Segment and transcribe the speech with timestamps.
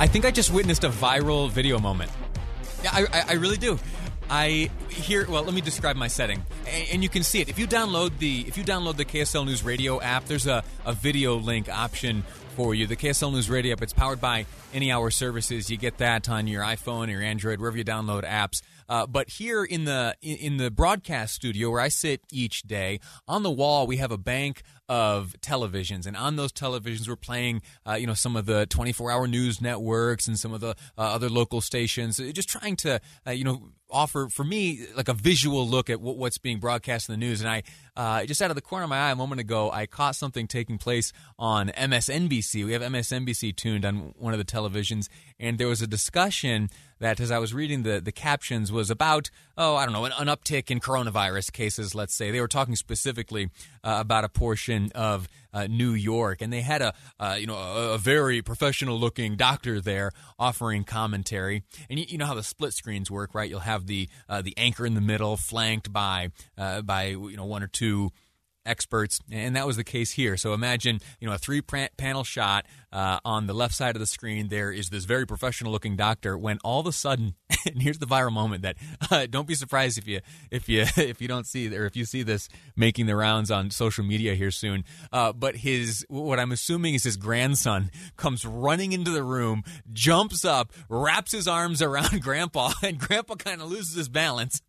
[0.00, 2.10] I think I just witnessed a viral video moment.
[2.82, 3.78] Yeah, I, I, I really do.
[4.30, 5.26] I here.
[5.28, 8.16] Well, let me describe my setting, and, and, you can see it if you download
[8.18, 10.24] the if you download the KSL News Radio app.
[10.24, 12.22] There's a, a video link option
[12.56, 12.86] for you.
[12.86, 13.82] The KSL News Radio app.
[13.82, 15.68] It's powered by Any Hour Services.
[15.68, 18.62] You get that on your iPhone or your Android, wherever you download apps.
[18.88, 23.42] Uh, but here in the in the broadcast studio where I sit each day, on
[23.42, 27.92] the wall we have a bank of televisions, and on those televisions we're playing, uh,
[27.92, 31.60] you know, some of the 24-hour news networks and some of the uh, other local
[31.60, 36.00] stations, just trying to, uh, you know, offer for me like a visual look at
[36.00, 37.40] what's being broadcast in the news.
[37.40, 37.62] And I
[37.96, 40.46] uh, just out of the corner of my eye a moment ago, I caught something
[40.46, 42.64] taking place on MSNBC.
[42.64, 47.20] We have MSNBC tuned on one of the televisions, and there was a discussion that,
[47.20, 50.28] as I was reading the the captions, was about oh I don't know an, an
[50.28, 51.94] uptick in coronavirus cases.
[51.94, 53.50] Let's say they were talking specifically
[53.84, 57.56] uh, about a portion of uh, New York, and they had a uh, you know
[57.56, 61.62] a, a, very professional looking doctor there offering commentary.
[61.88, 63.48] And you, you, know how the split screens work, right?
[63.48, 67.44] You'll have the uh, the anchor in the middle, flanked by uh, by you know
[67.44, 68.12] one or two
[68.70, 70.36] experts, and that was the case here.
[70.36, 74.06] So imagine, you know, a three panel shot uh, on the left side of the
[74.06, 74.48] screen.
[74.48, 76.38] There is this very professional looking doctor.
[76.38, 77.34] When all of a sudden,
[77.66, 78.76] and here's the viral moment that
[79.10, 82.04] uh, don't be surprised if you if you if you don't see or if you
[82.04, 84.84] see this making the rounds on social media here soon.
[85.12, 90.44] Uh, but his what I'm assuming is his grandson comes running into the room, jumps
[90.44, 94.62] up, wraps his arms around Grandpa, and Grandpa kind of loses his balance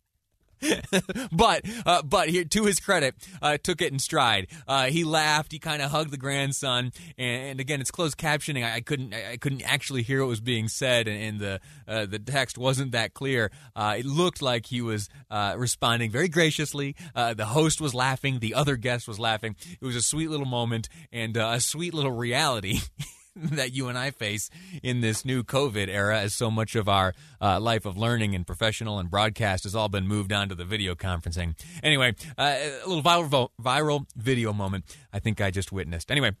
[1.32, 4.48] but uh, but here to his credit, uh, took it in stride.
[4.66, 5.52] Uh, he laughed.
[5.52, 8.64] He kind of hugged the grandson, and, and, again, it's closed captioning.
[8.64, 12.06] I, I, couldn't I couldn't actually hear what was being said, and, and the uh,
[12.06, 13.50] the text wasn't that clear.
[13.74, 16.96] Uh, it looked like he was uh, responding very graciously.
[17.14, 18.38] the host was laughing.
[18.38, 19.56] The other guest was laughing.
[19.80, 22.80] It was a sweet little moment and a sweet little reality.
[23.36, 24.50] that you and I face
[24.82, 28.46] in this new COVID era, as so much of our uh, life of learning and
[28.46, 31.58] professional and broadcast has all been moved on to the video conferencing.
[31.82, 36.10] Anyway, uh, a little viral, viral video moment I think I just witnessed.
[36.10, 36.32] Anyway,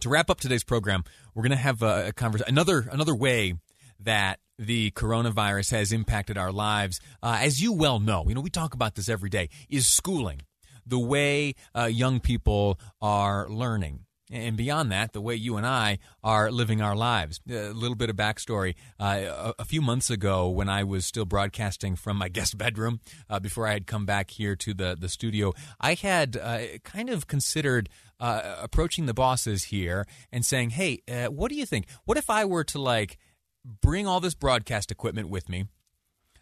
[0.00, 1.04] to wrap up today's program,
[1.34, 3.54] we're going to have a, a conversation, another another way
[4.00, 7.00] that the coronavirus has impacted our lives.
[7.22, 9.48] Uh, as you well know, you know we talk about this every day.
[9.68, 10.42] Is schooling
[10.86, 14.04] the way uh, young people are learning?
[14.30, 17.40] And beyond that, the way you and I are living our lives.
[17.48, 18.74] A little bit of backstory.
[18.98, 23.00] Uh, a, a, few months ago, when I was still broadcasting from my guest bedroom,
[23.30, 27.10] uh, before I had come back here to the, the studio, I had uh, kind
[27.10, 27.88] of considered
[28.20, 31.86] uh, approaching the bosses here and saying, hey, uh, what do you think?
[32.04, 33.18] What if I were to like
[33.64, 35.66] bring all this broadcast equipment with me?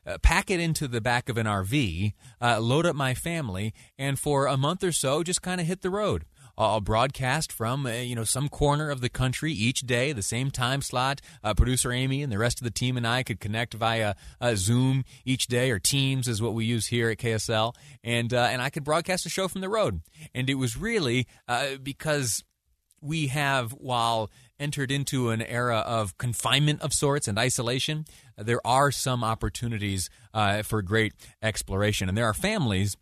[0.07, 4.21] Uh, pack it into the back of an RV, uh, load up my family, and
[4.21, 6.25] for a month or so, just kind of hit the road.
[6.59, 10.51] I'll broadcast from uh, you know some corner of the country each day, the same
[10.51, 11.21] time slot.
[11.45, 14.55] Uh, Producer Amy and the rest of the team and I could connect via uh,
[14.57, 18.63] Zoom each day, or Teams is what we use here at KSL, and uh, and
[18.63, 20.01] I could broadcast a show from the road.
[20.35, 22.43] And it was really uh, because
[23.03, 28.07] we have while entered into an era of confinement of sorts and isolation,
[28.39, 30.09] there are some opportunities
[30.65, 31.13] for great
[31.43, 32.09] exploration.
[32.09, 32.97] And there are families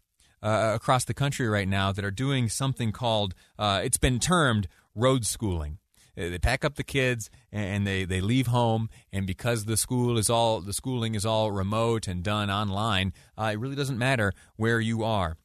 [0.44, 4.69] uh, across the country right now that are doing something called, uh, it's been termed
[4.94, 5.78] road schooling.
[6.16, 10.16] Uh, they pack up the kids and they, they leave home, and because the school
[10.16, 14.33] is all the schooling is all remote and done online, uh, it really doesn't matter
[14.56, 15.37] where you are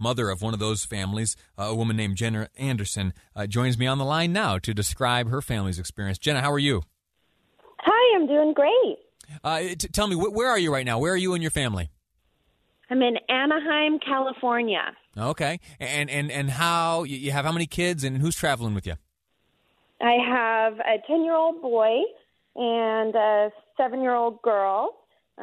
[0.00, 3.86] mother of one of those families, uh, a woman named Jenna Anderson, uh, joins me
[3.86, 6.18] on the line now to describe her family's experience.
[6.18, 6.82] Jenna, how are you?
[7.80, 8.98] Hi, I'm doing great.
[9.44, 10.98] Uh, t- tell me, wh- where are you right now?
[10.98, 11.90] Where are you and your family?
[12.90, 14.82] I'm in Anaheim, California.
[15.16, 18.94] Okay, and and and how you have how many kids and who's traveling with you?
[20.00, 21.98] I have a ten year old boy
[22.56, 24.96] and a seven year old girl,
[25.38, 25.42] uh,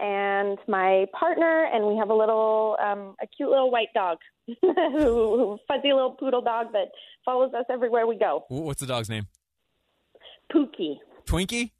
[0.00, 4.18] and my partner, and we have a little um, a cute little white dog,
[4.60, 6.88] who, who fuzzy little poodle dog that
[7.24, 8.44] follows us everywhere we go.
[8.48, 9.28] What's the dog's name?
[10.52, 10.96] Pookie.
[11.26, 11.70] Twinkie.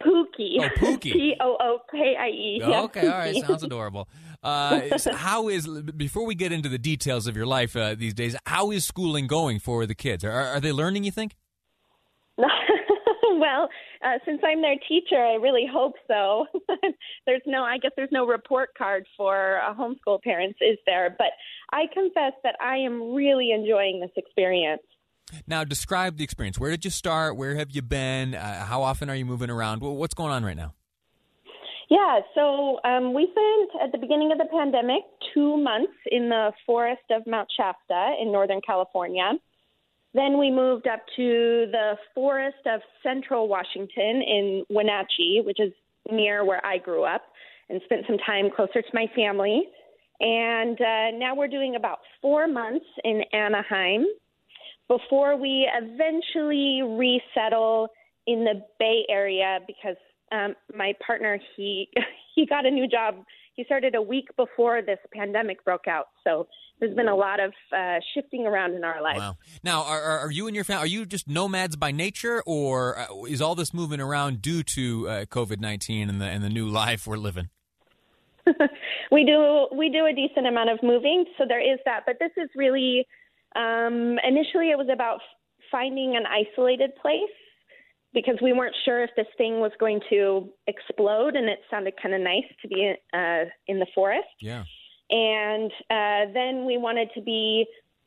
[0.00, 0.56] Pookie.
[0.60, 1.12] Oh, Pookie.
[1.12, 2.60] P O O K I E.
[2.62, 4.08] Okay, all right, sounds adorable.
[4.42, 8.14] Uh, so how is before we get into the details of your life uh, these
[8.14, 8.36] days?
[8.46, 10.24] How is schooling going for the kids?
[10.24, 11.04] Are, are they learning?
[11.04, 11.36] You think?
[12.36, 13.68] well,
[14.04, 16.46] uh, since I'm their teacher, I really hope so.
[17.26, 21.14] there's no, I guess there's no report card for uh, homeschool parents, is there?
[21.16, 21.28] But
[21.72, 24.82] I confess that I am really enjoying this experience.
[25.46, 26.58] Now, describe the experience.
[26.58, 27.36] Where did you start?
[27.36, 28.34] Where have you been?
[28.34, 29.80] Uh, how often are you moving around?
[29.80, 30.74] What's going on right now?
[31.90, 35.02] Yeah, so um, we spent at the beginning of the pandemic
[35.34, 39.32] two months in the forest of Mount Shasta in Northern California.
[40.14, 45.72] Then we moved up to the forest of central Washington in Wenatchee, which is
[46.10, 47.22] near where I grew up,
[47.68, 49.64] and spent some time closer to my family.
[50.20, 54.06] And uh, now we're doing about four months in Anaheim
[54.88, 57.88] before we eventually resettle
[58.26, 59.96] in the Bay Area because
[60.32, 61.88] um, my partner he
[62.34, 63.16] he got a new job.
[63.54, 66.48] He started a week before this pandemic broke out, so
[66.80, 69.16] there's been a lot of uh, shifting around in our life.
[69.16, 69.36] Wow!
[69.62, 73.24] Now, are, are you and your family are you just nomads by nature, or uh,
[73.28, 76.68] is all this moving around due to uh, COVID nineteen and the and the new
[76.68, 77.48] life we're living?
[79.12, 82.00] we do we do a decent amount of moving, so there is that.
[82.06, 83.06] But this is really
[83.54, 85.20] um, initially it was about
[85.70, 87.20] finding an isolated place
[88.12, 92.14] because we weren't sure if this thing was going to explode, and it sounded kind
[92.14, 94.28] of nice to be uh, in the forest.
[94.40, 94.64] Yeah.
[95.10, 97.66] And uh, then we wanted to be.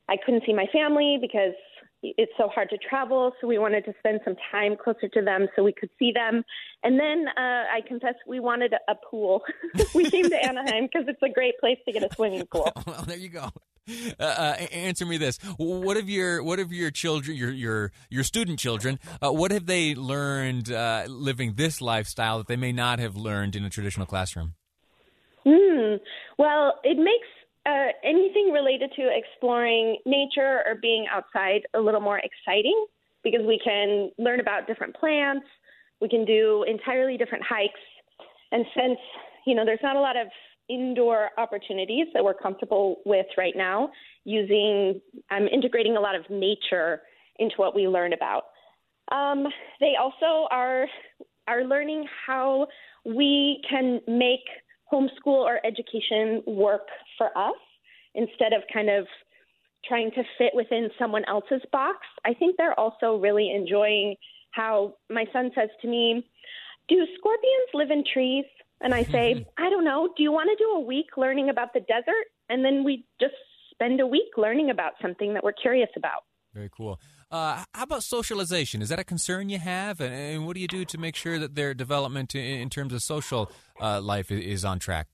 [0.10, 1.54] I couldn't see my family because
[2.02, 5.48] it's so hard to travel, so we wanted to spend some time closer to them
[5.56, 6.44] so we could see them.
[6.84, 9.42] And then uh, I confess we wanted a pool.
[9.96, 12.72] we came to Anaheim because it's a great place to get a swimming pool.
[12.88, 13.50] well, there you go.
[14.20, 18.24] Uh, uh, answer me this: What have your what have your children, your your your
[18.24, 23.00] student children, uh, what have they learned uh, living this lifestyle that they may not
[23.00, 24.56] have learned in a traditional classroom?
[25.46, 25.96] Hmm.
[26.38, 27.28] Well, it makes
[27.66, 32.86] uh, anything related to exploring nature or being outside a little more exciting
[33.24, 35.46] because we can learn about different plants.
[36.02, 37.80] We can do entirely different hikes,
[38.52, 39.00] and since
[39.46, 40.28] you know there's not a lot of
[40.70, 43.90] indoor opportunities that we're comfortable with right now
[44.26, 45.00] using
[45.32, 47.02] um, integrating a lot of nature
[47.40, 48.44] into what we learn about.
[49.12, 49.46] Um,
[49.80, 50.88] they also are
[51.48, 52.68] are learning how
[53.06, 54.46] we can make
[54.92, 56.88] homeschool or education work
[57.18, 57.56] for us
[58.16, 59.06] instead of kind of
[59.86, 62.00] trying to fit within someone else's box.
[62.26, 64.16] I think they're also really enjoying
[64.52, 66.28] how my son says to me
[66.90, 68.46] do scorpions live in trees
[68.82, 69.64] and I say, mm-hmm.
[69.64, 72.26] I don't know, do you want to do a week learning about the desert?
[72.50, 73.34] And then we just
[73.72, 76.24] spend a week learning about something that we're curious about.
[76.54, 77.00] Very cool.
[77.30, 78.82] Uh, how about socialization?
[78.82, 80.00] Is that a concern you have?
[80.00, 82.94] And, and, what do you do to make sure that their development in, in terms
[82.94, 83.52] of social
[83.82, 85.08] uh, life is on track?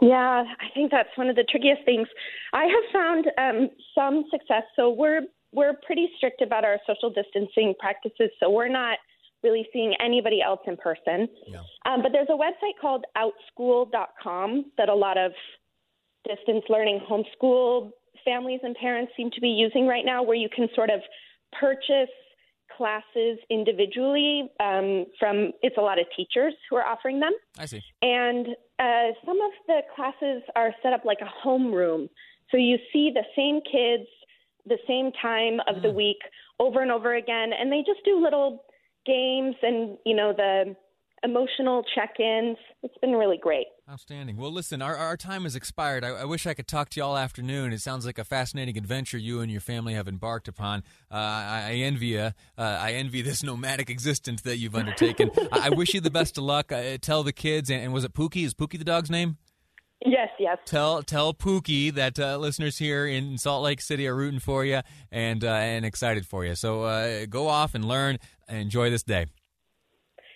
[0.00, 2.08] Yeah, I think that's one of the trickiest things.
[2.52, 4.64] I have found um, some success.
[4.74, 5.22] So we're
[5.52, 8.30] we're pretty strict about our social distancing practices.
[8.40, 8.98] So we're not
[9.42, 11.28] really seeing anybody else in person.
[11.46, 11.60] Yeah.
[11.86, 15.32] Um, but there's a website called outschool.com that a lot of
[16.28, 17.90] distance learning homeschool
[18.24, 21.00] families and parents seem to be using right now, where you can sort of
[21.58, 22.10] purchase
[22.76, 27.32] classes individually um, from it's a lot of teachers who are offering them.
[27.58, 27.82] I see.
[28.00, 28.46] And
[28.78, 32.08] uh, some of the classes are set up like a homeroom.
[32.50, 34.08] So you see the same kids
[34.66, 35.82] the same time of mm.
[35.82, 36.18] the week
[36.60, 38.64] over and over again, and they just do little
[39.06, 40.76] games and you know the
[41.24, 42.56] emotional check-ins.
[42.82, 43.66] It's been really great.
[43.88, 44.36] Outstanding.
[44.36, 46.04] Well, listen, our, our time has expired.
[46.04, 47.72] I, I, wish I could talk to you all afternoon.
[47.72, 50.82] It sounds like a fascinating adventure you and your family have embarked upon.
[51.10, 52.20] Uh, I, I, envy you.
[52.20, 55.30] Uh, I envy this nomadic existence that you've undertaken.
[55.52, 56.72] I, I, wish you the best of luck.
[56.72, 58.44] Uh, tell the kids, and, and was it Pookie?
[58.44, 59.36] Is Pookie the dog's name?
[60.04, 60.58] Yes, yes.
[60.64, 64.80] Tell tell Pookie that uh, listeners here in Salt Lake City are rooting for you
[65.10, 66.54] and uh, and excited for you.
[66.54, 68.18] So uh, go off and learn
[68.48, 69.26] and enjoy this day.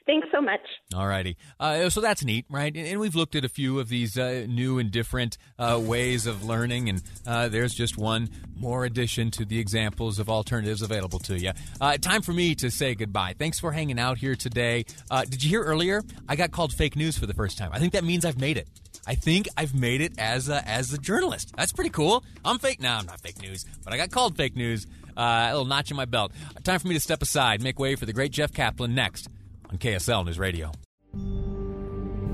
[0.07, 0.61] Thanks so much.
[0.95, 1.37] All righty.
[1.59, 2.75] Uh, so that's neat, right?
[2.77, 6.45] And, we've looked at a few of these uh, new and different uh, ways of
[6.45, 11.37] learning, and uh, there's just one more addition to the examples of alternatives available to
[11.37, 11.51] you.
[11.81, 13.35] Uh, time for me to say goodbye.
[13.37, 14.85] Thanks for hanging out here today.
[15.11, 16.05] Uh, did you hear earlier?
[16.29, 17.71] I got called fake news for the first time.
[17.73, 18.69] I think that means I've made it.
[19.07, 21.53] I think I've made it as a, as a journalist.
[21.57, 22.25] That's pretty cool.
[22.45, 22.99] I'm fake now.
[22.99, 24.87] I'm not fake news, but I got called fake news.
[25.17, 26.33] Uh, a little notch in my belt.
[26.65, 29.29] Time for me to step aside, make way for the great Jeff Caplan next
[29.71, 30.73] on KSL News Radio.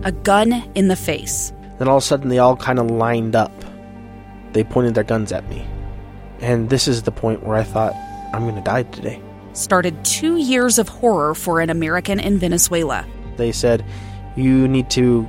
[0.05, 1.53] A gun in the face.
[1.79, 3.53] Then all of a sudden, they all kind of lined up.
[4.53, 5.65] They pointed their guns at me.
[6.41, 7.95] And this is the point where I thought,
[8.35, 9.23] I'm going to die today.
[9.53, 13.07] Started two years of horror for an American in Venezuela.
[13.37, 13.85] They said,
[14.35, 15.29] You need to